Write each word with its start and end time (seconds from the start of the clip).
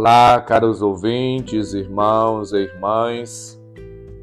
Olá, 0.00 0.40
caros 0.40 0.80
ouvintes, 0.80 1.74
irmãos 1.74 2.52
e 2.52 2.58
irmãs. 2.58 3.60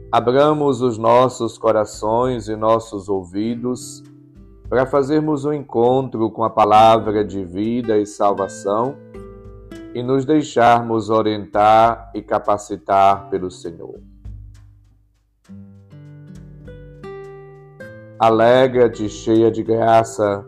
Abramos 0.09 0.81
os 0.81 0.97
nossos 0.97 1.57
corações 1.57 2.47
e 2.47 2.55
nossos 2.55 3.09
ouvidos 3.09 4.01
para 4.69 4.85
fazermos 4.85 5.43
um 5.43 5.51
encontro 5.51 6.31
com 6.31 6.45
a 6.45 6.49
palavra 6.49 7.25
de 7.25 7.43
vida 7.43 7.97
e 7.97 8.05
salvação 8.05 8.95
e 9.93 10.01
nos 10.01 10.23
deixarmos 10.23 11.09
orientar 11.09 12.09
e 12.15 12.21
capacitar 12.21 13.29
pelo 13.29 13.51
Senhor. 13.51 13.99
Alegra-te, 18.17 19.09
cheia 19.09 19.51
de 19.51 19.61
graça, 19.61 20.41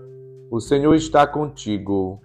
o 0.50 0.62
Senhor 0.62 0.96
está 0.96 1.28
contigo. 1.28 2.22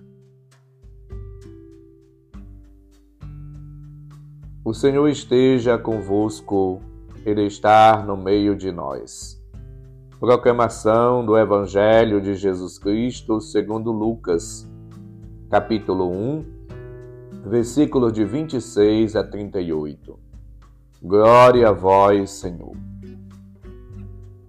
O 4.65 4.73
Senhor 4.73 5.09
esteja 5.09 5.77
convosco, 5.77 6.81
Ele 7.27 7.45
está 7.47 8.01
no 8.01 8.17
meio 8.17 8.55
de 8.55 8.71
nós. 8.71 9.37
Proclamação 10.21 11.27
do 11.27 11.37
Evangelho 11.37 12.21
de 12.21 12.37
Jesus 12.37 12.79
Cristo 12.79 13.41
segundo 13.41 13.91
Lucas, 13.91 14.71
capítulo 15.51 16.09
1, 16.09 16.45
versículos 17.45 18.13
de 18.13 18.25
26 18.25 19.17
a 19.17 19.25
38. 19.25 20.17
Glória 21.03 21.71
a 21.71 21.73
vós, 21.73 22.31
Senhor. 22.31 22.77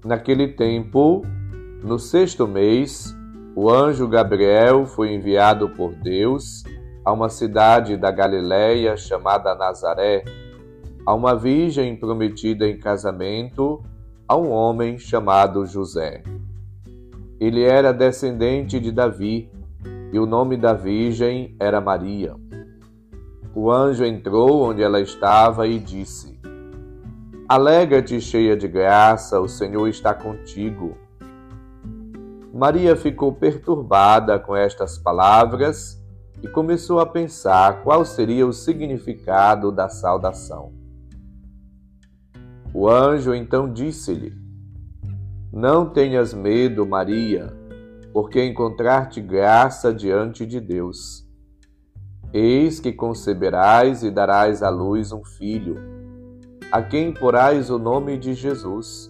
Naquele 0.06 0.50
tempo, 0.50 1.24
no 1.84 1.98
sexto 1.98 2.48
mês, 2.48 3.18
o 3.56 3.68
anjo 3.68 4.08
Gabriel 4.08 4.86
foi 4.86 5.12
enviado 5.12 5.70
por 5.70 5.96
Deus 5.96 6.64
a 7.04 7.12
uma 7.12 7.30
cidade 7.30 7.98
da 7.98 8.12
Galiléia 8.12 8.96
chamada 8.96 9.54
Nazaré, 9.56 10.24
a 11.06 11.14
uma 11.14 11.36
virgem 11.36 11.96
prometida 11.96 12.68
em 12.68 12.78
casamento 12.78 13.84
a 14.28 14.38
um 14.38 14.50
homem 14.50 14.98
chamado 14.98 15.66
José. 15.66 16.24
Ele 17.40 17.64
era 17.64 17.92
descendente 17.92 18.80
de 18.80 18.92
Davi 18.92 19.52
e 20.14 20.20
o 20.20 20.26
nome 20.26 20.56
da 20.56 20.74
virgem 20.74 21.56
era 21.60 21.82
Maria. 21.82 22.36
O 23.54 23.70
anjo 23.70 24.06
entrou 24.06 24.64
onde 24.64 24.82
ela 24.82 25.02
estava 25.02 25.68
e 25.68 25.78
disse: 25.78 26.40
Alegra-te, 27.48 28.22
cheia 28.22 28.56
de 28.56 28.68
graça, 28.68 29.40
o 29.40 29.48
Senhor 29.48 29.88
está 29.88 30.14
contigo. 30.14 30.98
Maria 32.54 32.96
ficou 32.96 33.34
perturbada 33.34 34.40
com 34.40 34.56
estas 34.56 34.98
palavras 34.98 36.03
e 36.44 36.48
começou 36.50 37.00
a 37.00 37.06
pensar 37.06 37.84
qual 37.84 38.04
seria 38.04 38.46
o 38.46 38.52
significado 38.52 39.72
da 39.72 39.88
saudação. 39.88 40.74
O 42.74 42.90
anjo 42.90 43.34
então 43.34 43.72
disse-lhe: 43.72 44.34
Não 45.54 45.90
tenhas 45.90 46.34
medo, 46.34 46.86
Maria, 46.86 47.48
porque 48.12 48.44
encontrar-te 48.44 49.22
graça 49.22 49.94
diante 49.94 50.46
de 50.46 50.60
Deus. 50.60 51.26
Eis 52.34 52.80
que 52.80 52.92
conceberás 52.92 54.04
e 54.04 54.12
darás 54.12 54.62
à 54.62 54.70
luz 54.70 55.14
um 55.14 55.24
filho, 55.24 55.78
a 56.72 56.82
quem 56.82 57.14
porás 57.14 57.70
o 57.70 57.80
nome 57.80 58.18
de 58.18 58.34
Jesus. 58.34 59.10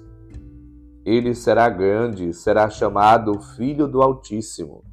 Ele 1.03 1.33
será 1.33 1.67
grande, 1.67 2.31
será 2.31 2.69
chamado 2.69 3.41
Filho 3.41 3.87
do 3.87 4.01
Altíssimo 4.01 4.92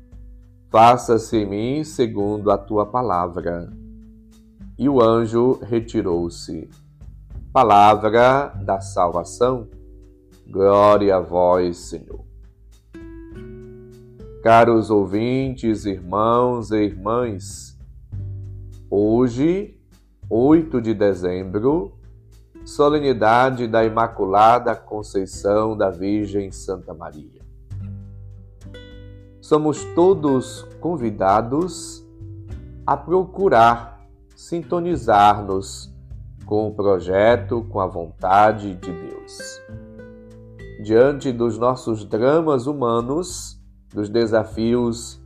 Faça-se 0.71 1.35
em 1.35 1.45
mim 1.45 1.83
segundo 1.83 2.49
a 2.49 2.57
tua 2.57 2.85
palavra. 2.85 3.69
E 4.79 4.87
o 4.87 5.01
anjo 5.01 5.59
retirou-se. 5.61 6.69
Palavra 7.51 8.53
da 8.63 8.79
salvação. 8.79 9.67
Glória 10.49 11.17
a 11.17 11.19
vós, 11.19 11.75
Senhor. 11.75 12.23
Caros 14.41 14.89
ouvintes, 14.89 15.85
irmãos 15.85 16.71
e 16.71 16.77
irmãs, 16.77 17.77
hoje, 18.89 19.77
8 20.29 20.81
de 20.81 20.93
dezembro, 20.93 21.99
solenidade 22.63 23.67
da 23.67 23.83
Imaculada 23.83 24.73
Conceição 24.73 25.75
da 25.75 25.89
Virgem 25.89 26.49
Santa 26.49 26.93
Maria 26.93 27.40
somos 29.51 29.83
todos 29.93 30.65
convidados 30.79 32.07
a 32.87 32.95
procurar 32.95 33.99
sintonizar-nos 34.33 35.93
com 36.45 36.69
o 36.69 36.73
projeto, 36.73 37.61
com 37.69 37.81
a 37.81 37.85
vontade 37.85 38.75
de 38.75 38.93
Deus. 38.93 39.61
Diante 40.81 41.33
dos 41.33 41.57
nossos 41.57 42.05
dramas 42.05 42.65
humanos, 42.65 43.61
dos 43.93 44.07
desafios, 44.07 45.21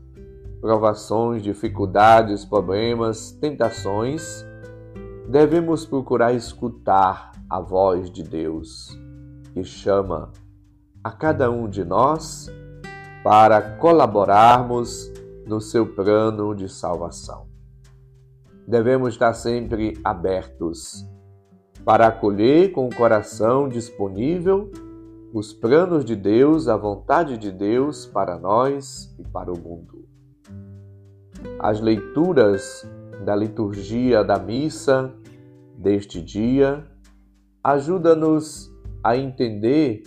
provações, 0.59 1.43
dificuldades, 1.43 2.43
problemas, 2.43 3.29
tentações, 3.33 4.43
devemos 5.29 5.85
procurar 5.85 6.33
escutar 6.33 7.31
a 7.47 7.59
voz 7.59 8.09
de 8.09 8.23
Deus 8.23 8.99
que 9.53 9.63
chama 9.63 10.31
a 11.03 11.11
cada 11.11 11.51
um 11.51 11.69
de 11.69 11.85
nós 11.85 12.49
para 13.25 13.59
colaborarmos 13.59 15.11
no 15.47 15.59
seu 15.59 15.95
plano 15.95 16.53
de 16.53 16.69
salvação. 16.69 17.47
Devemos 18.67 19.15
estar 19.15 19.33
sempre 19.33 19.99
abertos 20.03 21.09
para 21.83 22.05
acolher 22.05 22.71
com 22.71 22.85
o 22.85 22.95
coração 22.95 23.67
disponível 23.67 24.69
os 25.33 25.51
planos 25.51 26.05
de 26.05 26.15
Deus, 26.15 26.67
a 26.67 26.77
vontade 26.77 27.35
de 27.39 27.51
Deus 27.51 28.05
para 28.05 28.37
nós 28.37 29.11
e 29.17 29.23
para 29.23 29.51
o 29.51 29.57
mundo. 29.57 30.07
As 31.57 31.81
leituras 31.81 32.87
da 33.25 33.35
liturgia 33.35 34.23
da 34.23 34.37
missa 34.37 35.11
deste 35.75 36.21
dia 36.21 36.85
ajudam-nos 37.63 38.71
a 39.03 39.17
entender 39.17 40.03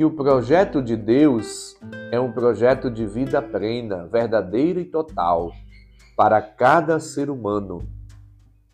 que 0.00 0.04
o 0.06 0.10
projeto 0.10 0.80
de 0.80 0.96
Deus 0.96 1.76
é 2.10 2.18
um 2.18 2.32
projeto 2.32 2.90
de 2.90 3.04
vida 3.04 3.42
plena, 3.42 4.06
verdadeira 4.06 4.80
e 4.80 4.84
total 4.86 5.52
para 6.16 6.40
cada 6.40 6.98
ser 6.98 7.28
humano. 7.28 7.86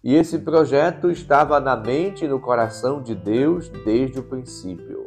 E 0.04 0.14
esse 0.14 0.38
projeto 0.38 1.10
estava 1.10 1.58
na 1.58 1.74
mente 1.74 2.24
e 2.24 2.28
no 2.28 2.38
coração 2.38 3.02
de 3.02 3.12
Deus 3.12 3.68
desde 3.84 4.20
o 4.20 4.22
princípio. 4.22 5.04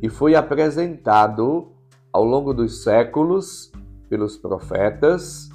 E 0.00 0.08
foi 0.08 0.34
apresentado 0.34 1.70
ao 2.10 2.24
longo 2.24 2.54
dos 2.54 2.82
séculos 2.82 3.70
pelos 4.08 4.38
profetas 4.38 5.50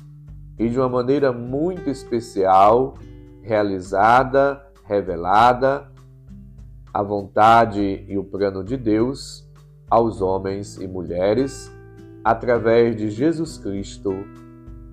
e 0.60 0.70
de 0.70 0.78
uma 0.78 0.88
maneira 0.88 1.34
muito 1.34 1.90
especial, 1.90 2.94
realizada, 3.42 4.64
revelada, 4.84 5.92
a 6.94 7.02
vontade 7.02 8.06
e 8.08 8.20
o 8.20 8.24
plano 8.24 8.64
de 8.64 8.78
Deus 8.78 9.47
aos 9.90 10.22
homens 10.22 10.78
e 10.78 10.88
mulheres 10.88 11.72
através 12.24 12.96
de 12.96 13.10
Jesus 13.10 13.58
Cristo, 13.58 14.14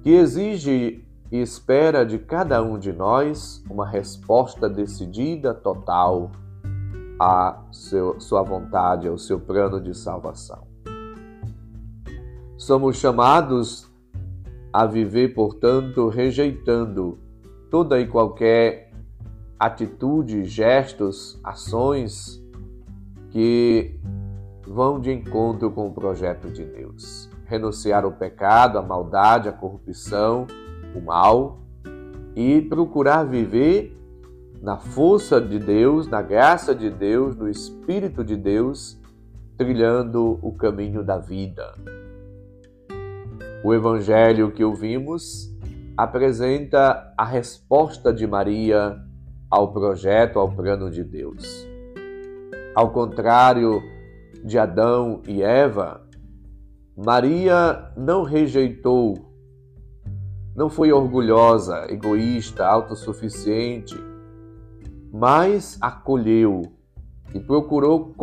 que 0.03 0.11
exige 0.11 1.05
e 1.33 1.41
espera 1.41 2.05
de 2.07 2.19
cada 2.19 2.63
um 2.63 2.79
de 2.79 2.93
nós 2.93 3.65
uma 3.69 3.87
resposta 3.87 4.69
decidida, 4.69 5.53
total 5.53 6.31
à 7.19 7.61
seu, 7.73 8.21
sua 8.21 8.43
vontade, 8.43 9.09
ao 9.09 9.19
seu 9.19 9.41
plano 9.41 9.81
de 9.81 9.95
salvação. 9.95 10.65
Somos 12.57 12.97
chamados 12.97 13.91
a 14.73 14.87
viver, 14.87 15.35
portanto, 15.35 16.09
rejeitando 16.09 17.19
toda 17.71 18.01
e 18.01 18.07
qualquer 18.07 18.93
atitude, 19.59 20.45
gestos, 20.45 21.39
ações 21.43 22.41
que 23.31 23.99
vão 24.67 25.01
de 25.01 25.13
encontro 25.13 25.71
com 25.71 25.89
o 25.89 25.93
projeto 25.93 26.49
de 26.49 26.65
Deus. 26.65 27.29
Renunciar 27.47 28.05
ao 28.05 28.13
pecado, 28.13 28.79
à 28.79 28.83
maldade, 28.83 29.49
à 29.49 29.53
corrupção, 29.53 30.47
o 30.95 31.01
mal 31.01 31.59
e 32.35 32.63
procurar 32.63 33.25
viver 33.25 33.97
na 34.61 34.79
força 34.79 35.41
de 35.41 35.59
Deus, 35.59 36.09
na 36.09 36.23
graça 36.23 36.75
de 36.75 36.89
Deus, 36.89 37.37
no 37.37 37.49
Espírito 37.49 38.25
de 38.25 38.35
Deus, 38.35 38.99
trilhando 39.59 40.39
o 40.43 40.53
caminho 40.53 41.05
da 41.05 41.19
vida. 41.19 41.75
O 43.63 43.73
evangelho 43.73 44.51
que 44.51 44.65
ouvimos 44.65 45.55
apresenta 45.97 47.13
a 47.17 47.25
resposta 47.25 48.13
de 48.13 48.27
Maria 48.27 48.99
ao 49.51 49.73
projeto, 49.73 50.39
ao 50.39 50.51
plano 50.51 50.91
de 50.91 51.05
Deus. 51.05 51.69
Ao 52.75 52.91
contrário 52.91 53.83
de 54.45 54.59
Adão 54.59 55.23
e 55.27 55.43
Eva, 55.43 56.03
Maria 56.95 57.91
não 57.97 58.23
rejeitou 58.23 59.35
não 60.55 60.71
foi 60.71 60.93
orgulhosa, 60.93 61.87
egoísta, 61.91 62.65
autossuficiente, 62.65 63.97
mas 65.13 65.77
acolheu 65.81 66.63
e 67.35 67.41
procurou 67.41 68.15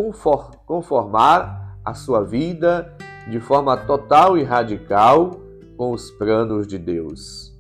conformar 0.65 1.77
a 1.83 1.93
sua 1.93 2.23
vida 2.23 2.95
de 3.29 3.39
forma 3.39 3.75
total 3.75 4.37
e 4.37 4.43
radical 4.43 5.41
com 5.75 5.91
os 5.91 6.09
planos 6.11 6.65
de 6.65 6.77
Deus. 6.77 7.51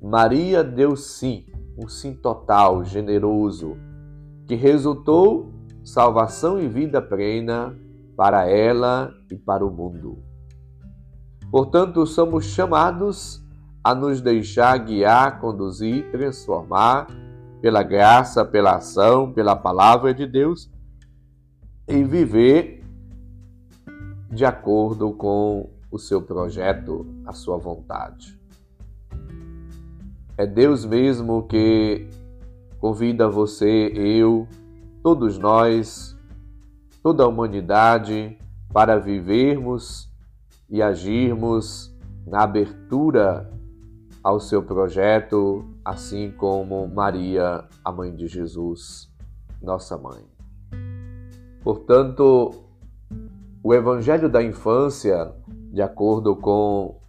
Maria 0.00 0.64
deu 0.64 0.96
sim, 0.96 1.44
um 1.76 1.86
sim 1.86 2.14
total, 2.14 2.84
generoso, 2.84 3.76
que 4.46 4.54
resultou 4.54 5.52
salvação 5.84 6.60
e 6.60 6.68
vida 6.68 7.00
plena 7.00 7.76
para 8.16 8.48
ela 8.48 9.14
e 9.30 9.36
para 9.36 9.64
o 9.64 9.70
mundo. 9.70 10.22
Portanto, 11.50 12.06
somos 12.06 12.44
chamados 12.44 13.42
a 13.82 13.94
nos 13.94 14.20
deixar 14.20 14.76
guiar, 14.78 15.40
conduzir, 15.40 16.10
transformar 16.10 17.06
pela 17.60 17.82
graça, 17.82 18.44
pela 18.44 18.76
ação, 18.76 19.32
pela 19.32 19.56
palavra 19.56 20.14
de 20.14 20.26
Deus 20.26 20.70
e 21.88 22.04
viver 22.04 22.84
de 24.30 24.44
acordo 24.44 25.12
com 25.12 25.68
o 25.90 25.98
seu 25.98 26.22
projeto, 26.22 27.06
a 27.26 27.32
sua 27.32 27.56
vontade. 27.56 28.38
É 30.36 30.46
Deus 30.46 30.84
mesmo 30.84 31.46
que 31.46 32.08
convida 32.78 33.28
você, 33.28 33.92
eu, 33.94 34.46
todos 35.02 35.38
nós, 35.38 36.16
toda 37.02 37.24
a 37.24 37.28
humanidade 37.28 38.38
para 38.72 38.98
vivermos 38.98 40.10
e 40.68 40.82
agirmos 40.82 41.94
na 42.26 42.42
abertura 42.42 43.50
ao 44.22 44.38
seu 44.38 44.62
projeto, 44.62 45.64
assim 45.84 46.30
como 46.30 46.86
Maria, 46.86 47.64
a 47.84 47.90
mãe 47.90 48.14
de 48.14 48.28
Jesus, 48.28 49.10
nossa 49.62 49.96
mãe. 49.96 50.24
Portanto, 51.64 52.52
o 53.62 53.74
Evangelho 53.74 54.28
da 54.28 54.42
Infância, 54.42 55.34
de 55.72 55.82
acordo 55.82 56.36
com 56.36 57.00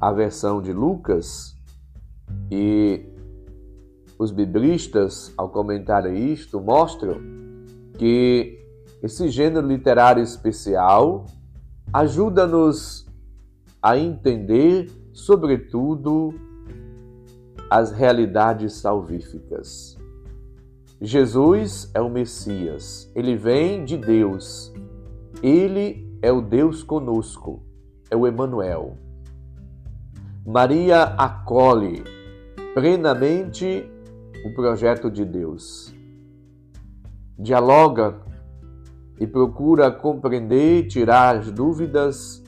a 0.00 0.12
versão 0.12 0.60
de 0.60 0.72
Lucas, 0.72 1.56
e 2.50 3.15
os 4.18 4.30
biblistas, 4.30 5.32
ao 5.36 5.48
comentar 5.48 6.06
isto, 6.12 6.60
mostram 6.60 7.20
que 7.98 8.58
esse 9.02 9.28
gênero 9.28 9.66
literário 9.66 10.22
especial 10.22 11.26
ajuda-nos 11.92 13.06
a 13.82 13.96
entender 13.96 14.90
sobretudo, 15.16 16.34
as 17.70 17.90
realidades 17.90 18.74
salvíficas. 18.74 19.98
Jesus 21.00 21.90
é 21.94 22.00
o 22.00 22.10
Messias, 22.10 23.10
ele 23.14 23.34
vem 23.34 23.84
de 23.84 23.96
Deus, 23.96 24.72
ele 25.42 26.06
é 26.20 26.30
o 26.30 26.42
Deus 26.42 26.82
conosco, 26.82 27.62
é 28.10 28.16
o 28.16 28.26
Emanuel. 28.26 28.98
Maria 30.46 31.02
acolhe 31.02 32.04
plenamente 32.74 33.90
o 34.46 34.54
projeto 34.54 35.10
de 35.10 35.24
Deus. 35.24 35.94
Dialoga 37.38 38.20
e 39.18 39.26
procura 39.26 39.90
compreender, 39.90 40.86
tirar 40.86 41.36
as 41.36 41.50
dúvidas 41.50 42.44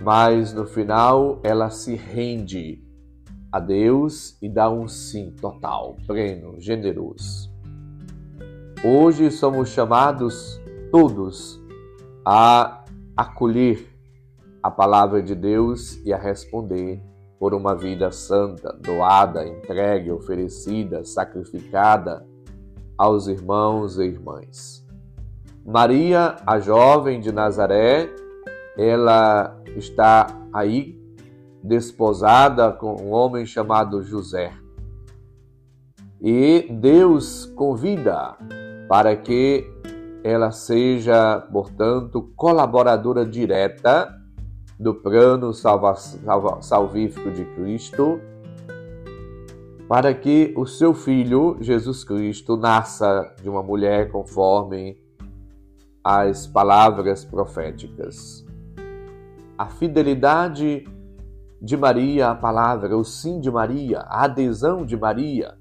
mas 0.00 0.52
no 0.52 0.64
final 0.66 1.40
ela 1.42 1.70
se 1.70 1.94
rende 1.94 2.84
a 3.50 3.58
Deus 3.58 4.36
e 4.40 4.48
dá 4.48 4.70
um 4.70 4.86
sim 4.86 5.34
total, 5.40 5.96
pleno, 6.06 6.60
generoso. 6.60 7.50
Hoje 8.84 9.30
somos 9.30 9.70
chamados 9.70 10.60
todos 10.92 11.60
a 12.24 12.84
acolher 13.16 13.88
a 14.62 14.70
palavra 14.70 15.22
de 15.22 15.34
Deus 15.34 15.96
e 16.04 16.12
a 16.12 16.18
responder 16.18 17.02
por 17.38 17.54
uma 17.54 17.74
vida 17.74 18.10
santa, 18.10 18.72
doada, 18.72 19.46
entregue, 19.46 20.10
oferecida, 20.10 21.04
sacrificada 21.04 22.26
aos 22.96 23.28
irmãos 23.28 23.98
e 23.98 24.04
irmãs. 24.04 24.84
Maria, 25.64 26.36
a 26.46 26.58
jovem 26.58 27.20
de 27.20 27.30
Nazaré, 27.30 28.08
ela 28.76 29.56
está 29.76 30.26
aí 30.52 30.98
desposada 31.62 32.72
com 32.72 33.00
um 33.00 33.12
homem 33.12 33.46
chamado 33.46 34.02
José. 34.02 34.52
E 36.20 36.66
Deus 36.70 37.46
convida 37.46 38.36
para 38.88 39.14
que 39.14 39.64
ela 40.24 40.50
seja, 40.50 41.40
portanto, 41.52 42.32
colaboradora 42.34 43.24
direta 43.24 44.17
do 44.78 44.94
plano 44.94 45.52
salva, 45.52 45.94
salva, 45.96 46.62
salvífico 46.62 47.30
de 47.30 47.44
Cristo, 47.44 48.20
para 49.88 50.14
que 50.14 50.54
o 50.56 50.66
seu 50.66 50.94
filho, 50.94 51.56
Jesus 51.60 52.04
Cristo, 52.04 52.56
nasça 52.56 53.34
de 53.42 53.48
uma 53.48 53.62
mulher 53.62 54.10
conforme 54.12 54.96
as 56.04 56.46
palavras 56.46 57.24
proféticas. 57.24 58.46
A 59.56 59.66
fidelidade 59.66 60.86
de 61.60 61.76
Maria 61.76 62.30
à 62.30 62.34
palavra, 62.34 62.96
o 62.96 63.02
sim 63.02 63.40
de 63.40 63.50
Maria, 63.50 64.00
a 64.00 64.24
adesão 64.24 64.86
de 64.86 64.96
Maria, 64.96 65.56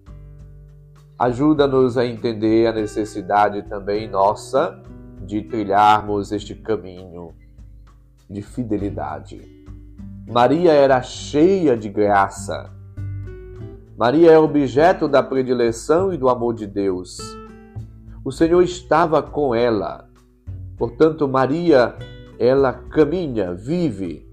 ajuda-nos 1.18 1.98
a 1.98 2.06
entender 2.06 2.68
a 2.68 2.74
necessidade 2.74 3.64
também 3.64 4.08
nossa 4.08 4.80
de 5.26 5.42
trilharmos 5.42 6.32
este 6.32 6.54
caminho 6.54 7.34
de 8.30 8.42
fidelidade. 8.42 9.42
Maria 10.28 10.74
era 10.74 11.02
cheia 11.02 11.78
de 11.78 11.90
graça. 11.90 12.70
Maria 13.98 14.32
é 14.32 14.38
objeto 14.38 15.08
da 15.08 15.24
predileção 15.24 16.14
e 16.14 16.18
do 16.18 16.30
amor 16.30 16.54
de 16.54 16.68
Deus. 16.68 17.18
O 18.24 18.32
Senhor 18.32 18.62
estava 18.62 19.24
com 19.24 19.56
ela. 19.56 20.10
Portanto, 20.78 21.28
Maria 21.28 21.96
ela 22.38 22.74
caminha, 22.74 23.54
vive 23.54 24.28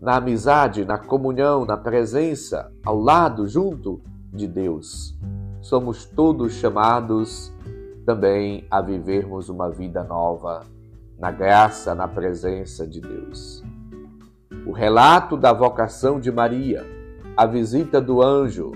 na 0.00 0.16
amizade, 0.16 0.84
na 0.84 0.98
comunhão, 0.98 1.64
na 1.64 1.76
presença, 1.76 2.72
ao 2.84 2.98
lado, 2.98 3.46
junto 3.46 4.00
de 4.32 4.48
Deus. 4.48 5.16
Somos 5.60 6.04
todos 6.04 6.54
chamados 6.54 7.52
também 8.04 8.66
a 8.68 8.80
vivermos 8.80 9.48
uma 9.48 9.70
vida 9.70 10.02
nova 10.02 10.66
na 11.22 11.30
graça, 11.30 11.94
na 11.94 12.08
presença 12.08 12.84
de 12.84 13.00
Deus. 13.00 13.62
O 14.66 14.72
relato 14.72 15.36
da 15.36 15.52
vocação 15.52 16.18
de 16.18 16.32
Maria, 16.32 16.84
a 17.36 17.46
visita 17.46 18.00
do 18.00 18.20
anjo, 18.20 18.72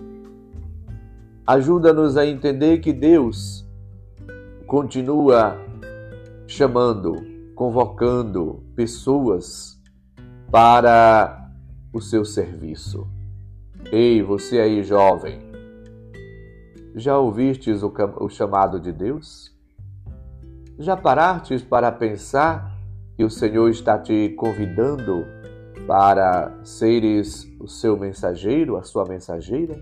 ajuda-nos 1.44 2.16
a 2.16 2.24
entender 2.24 2.78
que 2.78 2.92
Deus 2.92 3.68
continua 4.64 5.58
chamando 6.46 7.16
convocando 7.52 8.62
pessoas 8.76 9.82
para 10.48 11.50
o 11.92 12.00
seu 12.00 12.24
serviço. 12.24 13.08
Ei, 13.90 14.22
você 14.22 14.60
aí, 14.60 14.84
jovem, 14.84 15.40
já 16.94 17.18
ouvistes 17.18 17.82
o, 17.82 17.92
o 18.20 18.28
chamado 18.28 18.78
de 18.78 18.92
Deus? 18.92 19.55
Já 20.78 20.94
parastes 20.94 21.62
para 21.62 21.90
pensar 21.90 22.76
que 23.16 23.24
o 23.24 23.30
Senhor 23.30 23.70
está 23.70 23.98
te 23.98 24.28
convidando 24.36 25.24
para 25.86 26.52
seres 26.62 27.46
o 27.58 27.66
seu 27.66 27.96
mensageiro, 27.96 28.76
a 28.76 28.82
sua 28.82 29.06
mensageira? 29.06 29.74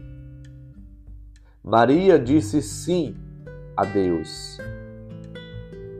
Maria 1.65 2.17
disse 2.17 2.63
sim 2.63 3.17
a 3.77 3.85
Deus. 3.85 4.59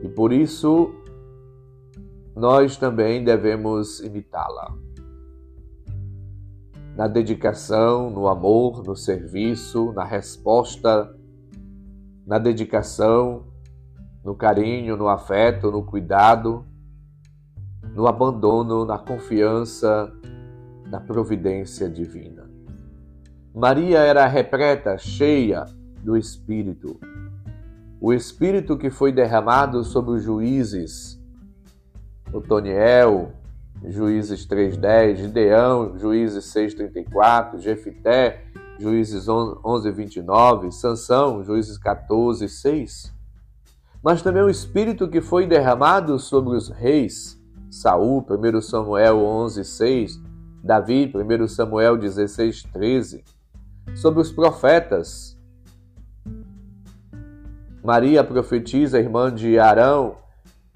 E 0.01 0.07
por 0.07 0.31
isso 0.31 0.95
nós 2.33 2.77
também 2.77 3.21
devemos 3.21 3.99
imitá-la. 3.99 4.77
Na 6.95 7.07
dedicação, 7.09 8.09
no 8.09 8.29
amor, 8.29 8.81
no 8.81 8.95
serviço, 8.95 9.91
na 9.91 10.05
resposta, 10.05 11.13
na 12.25 12.39
dedicação, 12.39 13.43
no 14.25 14.33
carinho, 14.33 14.97
no 14.97 15.07
afeto, 15.07 15.69
no 15.69 15.83
cuidado, 15.83 16.65
no 17.93 18.07
abandono, 18.07 18.83
na 18.83 18.97
confiança, 18.97 20.11
na 20.87 20.99
providência 20.99 21.87
divina. 21.87 22.49
Maria 23.53 23.99
era 23.99 24.25
repleta, 24.25 24.97
cheia 24.97 25.65
do 26.03 26.17
Espírito. 26.17 26.99
O 28.01 28.11
Espírito 28.11 28.75
que 28.77 28.89
foi 28.89 29.11
derramado 29.11 29.83
sobre 29.83 30.15
os 30.15 30.23
juízes, 30.23 31.21
Otoniel, 32.33 33.31
Juízes 33.87 34.47
3.10, 34.47 35.17
Gideão, 35.17 35.99
Juízes 35.99 36.45
6.34, 36.45 37.59
Jefité, 37.59 38.43
Juízes 38.79 39.27
11.29, 39.27 40.71
Sansão, 40.71 41.43
Juízes 41.43 41.79
14.6. 41.79 43.14
Mas 44.05 44.21
também 44.21 44.43
o 44.43 44.49
Espírito 44.51 45.07
que 45.07 45.19
foi 45.19 45.47
derramado 45.47 46.19
sobre 46.19 46.55
os 46.55 46.69
reis, 46.69 47.41
Saul, 47.71 48.23
1 48.29 48.61
Samuel 48.61 49.17
11.6, 49.17 50.21
Davi, 50.63 51.11
1 51.11 51.47
Samuel 51.47 51.97
16.13 51.97 53.23
sobre 53.95 54.21
os 54.21 54.31
profetas. 54.31 55.35
Maria 57.83 58.23
profetiza, 58.23 58.99
irmã 58.99 59.33
de 59.33 59.57
Arão, 59.57 60.17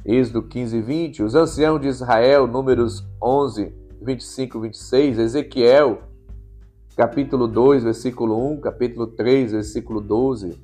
Êxodo 0.03 0.41
15, 0.41 0.81
20. 0.81 1.21
Os 1.21 1.35
anciãos 1.35 1.79
de 1.79 1.87
Israel, 1.87 2.47
números 2.47 3.05
11, 3.21 3.71
25, 4.01 4.59
26. 4.59 5.19
Ezequiel, 5.19 6.01
capítulo 6.97 7.47
2, 7.47 7.83
versículo 7.83 8.53
1, 8.53 8.61
capítulo 8.61 9.05
3, 9.05 9.51
versículo 9.51 10.01
12. 10.01 10.59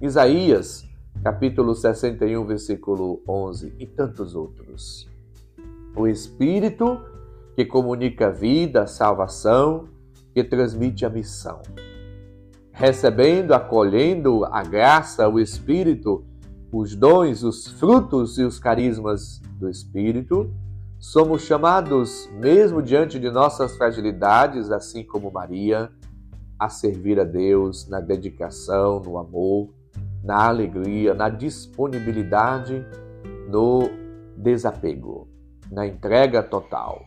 Isaías, 0.00 0.93
capítulo 1.22 1.74
61, 1.74 2.44
versículo 2.44 3.22
11 3.28 3.74
e 3.78 3.86
tantos 3.86 4.34
outros. 4.34 5.08
O 5.96 6.06
Espírito 6.06 7.00
que 7.54 7.64
comunica 7.64 8.28
a 8.28 8.30
vida, 8.30 8.82
a 8.82 8.86
salvação, 8.86 9.88
que 10.32 10.42
transmite 10.42 11.06
a 11.06 11.10
missão 11.10 11.60
recebendo, 12.74 13.54
acolhendo 13.54 14.44
a 14.46 14.64
graça, 14.64 15.28
o 15.28 15.38
Espírito, 15.38 16.24
os 16.72 16.96
dons, 16.96 17.44
os 17.44 17.68
frutos 17.68 18.36
e 18.36 18.42
os 18.42 18.58
carismas 18.58 19.40
do 19.60 19.70
Espírito, 19.70 20.52
somos 20.98 21.42
chamados, 21.42 22.28
mesmo 22.32 22.82
diante 22.82 23.20
de 23.20 23.30
nossas 23.30 23.76
fragilidades, 23.76 24.72
assim 24.72 25.04
como 25.04 25.30
Maria, 25.30 25.88
a 26.58 26.68
servir 26.68 27.20
a 27.20 27.24
Deus 27.24 27.88
na 27.88 28.00
dedicação, 28.00 29.00
no 29.00 29.18
amor, 29.18 29.72
na 30.24 30.46
alegria, 30.46 31.12
na 31.12 31.28
disponibilidade, 31.28 32.84
no 33.48 33.90
desapego, 34.36 35.28
na 35.70 35.86
entrega 35.86 36.42
total. 36.42 37.04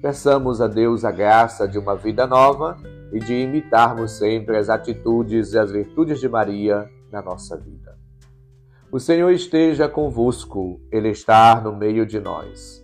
Peçamos 0.00 0.60
a 0.60 0.66
Deus 0.66 1.04
a 1.04 1.12
graça 1.12 1.68
de 1.68 1.78
uma 1.78 1.94
vida 1.94 2.26
nova 2.26 2.76
e 3.12 3.20
de 3.20 3.34
imitarmos 3.34 4.12
sempre 4.12 4.56
as 4.56 4.68
atitudes 4.68 5.52
e 5.52 5.58
as 5.58 5.70
virtudes 5.70 6.18
de 6.18 6.28
Maria 6.28 6.90
na 7.12 7.20
nossa 7.20 7.56
vida. 7.56 7.96
O 8.90 8.98
Senhor 8.98 9.30
esteja 9.30 9.88
convosco, 9.88 10.80
Ele 10.90 11.10
está 11.10 11.60
no 11.60 11.76
meio 11.76 12.04
de 12.04 12.18
nós. 12.18 12.82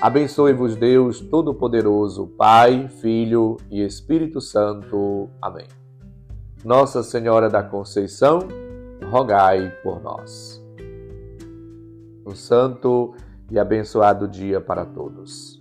Abençoe-vos, 0.00 0.76
Deus 0.76 1.20
Todo-Poderoso, 1.20 2.28
Pai, 2.28 2.88
Filho 2.88 3.56
e 3.70 3.84
Espírito 3.84 4.40
Santo. 4.40 5.28
Amém. 5.42 5.66
Nossa 6.64 7.02
Senhora 7.02 7.50
da 7.50 7.62
Conceição, 7.62 8.40
rogai 9.10 9.70
por 9.82 10.00
nós. 10.00 10.64
Um 12.24 12.34
santo 12.34 13.12
e 13.50 13.58
abençoado 13.58 14.28
dia 14.28 14.60
para 14.60 14.86
todos. 14.86 15.60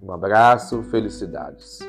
Um 0.00 0.12
abraço, 0.12 0.82
felicidades. 0.84 1.80